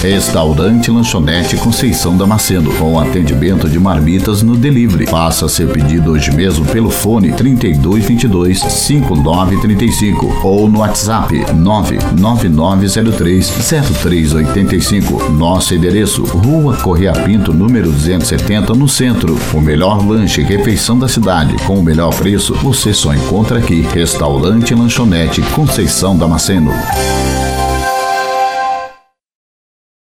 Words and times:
Restaurante 0.00 0.90
Lanchonete 0.90 1.58
Conceição 1.58 2.16
Damasceno, 2.16 2.72
com 2.76 2.98
atendimento 2.98 3.68
de 3.68 3.78
marmitas 3.78 4.40
no 4.42 4.56
delivery. 4.56 5.04
Faça 5.06 5.46
seu 5.46 5.68
pedido 5.68 6.12
hoje 6.12 6.32
mesmo 6.32 6.64
pelo 6.64 6.88
fone 6.88 7.30
3222 7.32 8.60
5935 8.60 10.40
ou 10.42 10.70
no 10.70 10.78
WhatsApp 10.78 11.44
99903 11.52 13.50
0385. 14.02 15.30
Nosso 15.32 15.74
endereço: 15.74 16.24
Rua 16.24 16.78
Correia 16.78 17.12
Pinto, 17.12 17.52
número 17.52 17.92
270, 17.92 18.72
no 18.72 18.88
centro. 18.88 19.38
O 19.52 19.60
melhor 19.60 20.02
lanche 20.02 20.40
e 20.40 20.44
refeição 20.44 20.98
da 20.98 21.08
cidade, 21.08 21.54
com 21.66 21.78
o 21.78 21.82
melhor 21.82 22.14
preço, 22.14 22.54
você 22.54 22.94
só 22.94 23.14
encontra 23.14 23.58
aqui. 23.58 23.82
Restaurante 23.92 24.74
Lanchonete 24.74 25.42
Conceição 25.42 26.16
Damasceno. 26.16 26.72